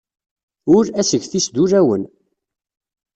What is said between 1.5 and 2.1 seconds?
d ulawen.